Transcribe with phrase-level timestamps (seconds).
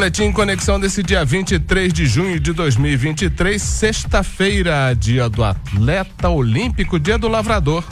[0.00, 7.18] Boletim Conexão desse dia 23 de junho de 2023, sexta-feira, dia do atleta olímpico, dia
[7.18, 7.84] do lavrador.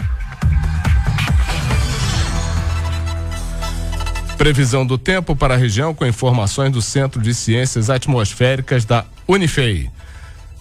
[4.39, 9.91] Previsão do tempo para a região com informações do Centro de Ciências Atmosféricas da Unifei.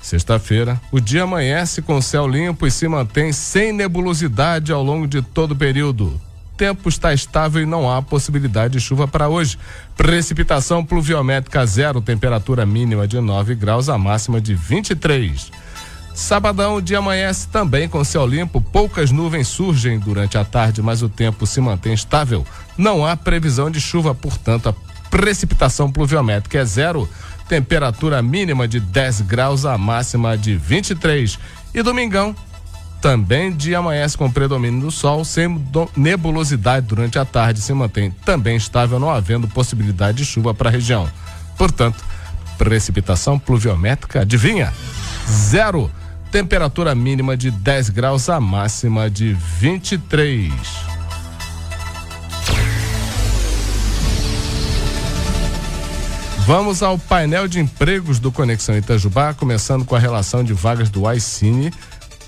[0.01, 5.21] Sexta-feira, o dia amanhece com céu limpo e se mantém sem nebulosidade ao longo de
[5.21, 6.26] todo o período
[6.57, 9.57] tempo está estável e não há possibilidade de chuva para hoje.
[9.95, 15.51] Precipitação pluviométrica zero, temperatura mínima de 9 graus, a máxima de 23.
[16.15, 21.03] Sabadão, o dia amanhece também com céu limpo, poucas nuvens surgem durante a tarde, mas
[21.03, 22.43] o tempo se mantém estável.
[22.75, 24.73] Não há previsão de chuva, portanto, a
[25.11, 27.07] precipitação pluviométrica é zero,
[27.47, 31.37] temperatura mínima de 10 graus, a máxima de 23.
[31.71, 32.35] E domingão,
[33.01, 35.63] também dia amanhece com predomínio do sol, sem
[35.95, 40.71] nebulosidade durante a tarde, se mantém também estável, não havendo possibilidade de chuva para a
[40.71, 41.07] região.
[41.57, 42.03] Portanto,
[42.57, 44.73] precipitação pluviométrica, adivinha?
[45.29, 45.91] Zero.
[46.31, 50.51] Temperatura mínima de 10 graus, a máxima de 23.
[56.45, 61.09] Vamos ao painel de empregos do Conexão Itajubá, começando com a relação de vagas do
[61.11, 61.73] iCine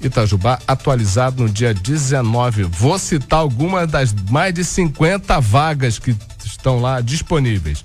[0.02, 2.64] Itajubá, atualizado no dia 19.
[2.64, 7.84] Vou citar algumas das mais de 50 vagas que estão lá disponíveis.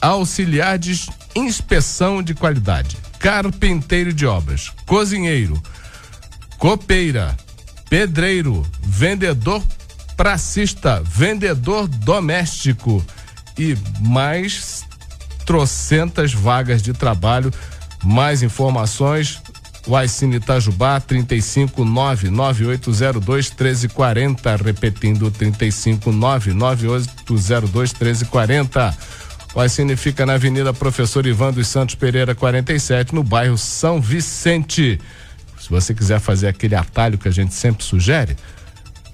[0.00, 5.60] Auxiliar de inspeção de qualidade, carpinteiro de obras, cozinheiro,
[6.58, 7.36] copeira,
[7.88, 9.62] pedreiro, vendedor
[10.16, 13.04] pracista, vendedor doméstico
[13.58, 14.84] e mais
[15.44, 17.52] trocentas vagas de trabalho.
[18.04, 19.40] Mais informações
[19.86, 28.96] o Aicine Itajubá, 3599802 1340, repetindo 3599802 1340.
[29.54, 34.98] O Aicine fica na Avenida Professor Ivan dos Santos Pereira, 47, no bairro São Vicente.
[35.60, 38.34] Se você quiser fazer aquele atalho que a gente sempre sugere,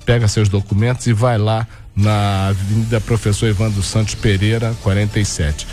[0.05, 5.67] pega seus documentos e vai lá na Avenida Professor Ivan dos Santos Pereira, 47.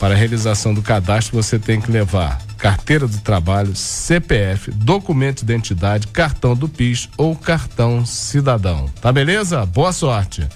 [0.00, 5.52] Para a realização do cadastro, você tem que levar carteira do trabalho, CPF, documento de
[5.52, 8.88] identidade, cartão do PIS ou cartão cidadão.
[9.00, 9.64] Tá beleza?
[9.66, 10.48] Boa sorte.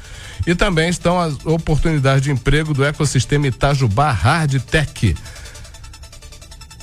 [0.47, 5.15] E também estão as oportunidades de emprego do ecossistema Itajubá Hard Tech.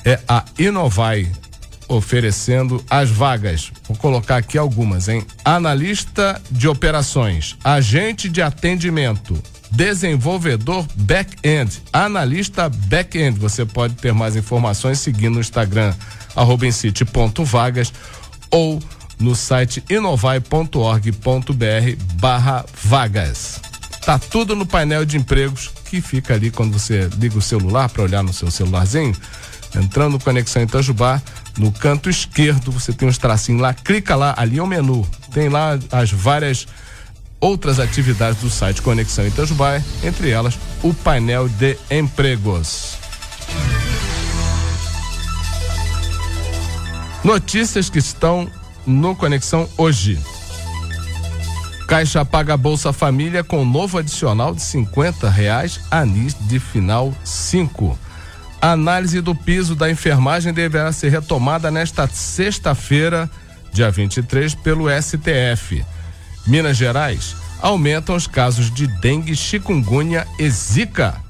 [0.04, 1.30] É a Inovai
[1.96, 3.72] oferecendo as vagas.
[3.86, 5.24] Vou colocar aqui algumas, hein?
[5.44, 13.38] Analista de operações, agente de atendimento, desenvolvedor back-end, analista back-end.
[13.38, 15.94] Você pode ter mais informações seguindo no Instagram,
[16.34, 16.66] arroba
[17.44, 17.92] vagas
[18.50, 18.82] ou
[19.18, 20.74] no site inovai.org.br
[22.14, 23.60] barra vagas.
[24.04, 28.02] Tá tudo no painel de empregos que fica ali quando você liga o celular para
[28.02, 29.14] olhar no seu celularzinho.
[29.74, 31.22] Entrando Conexão Itajubá,
[31.58, 35.06] no canto esquerdo você tem uns tracinhos lá, clica lá, ali é o menu.
[35.32, 36.66] Tem lá as várias
[37.40, 42.96] outras atividades do site Conexão Itajubá, entre elas o painel de empregos.
[47.24, 48.50] Notícias que estão
[48.86, 50.18] no Conexão hoje.
[51.86, 57.98] Caixa paga Bolsa Família com novo adicional de 50 reais anis de final 5.
[58.62, 63.28] A análise do piso da enfermagem deverá ser retomada nesta sexta-feira,
[63.72, 65.84] dia 23, pelo STF.
[66.46, 71.20] Minas Gerais, aumentam os casos de dengue, chikungunya e zika.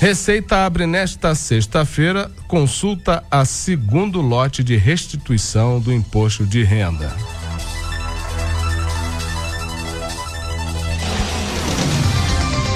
[0.00, 7.14] Receita abre nesta sexta-feira consulta a segundo lote de restituição do imposto de renda.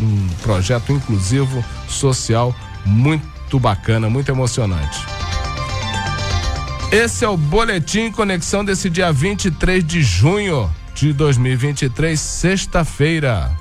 [0.00, 5.06] um projeto inclusivo, social, muito bacana, muito emocionante.
[6.92, 13.57] Esse é o Boletim Conexão desse dia 23 de junho de 2023, sexta-feira.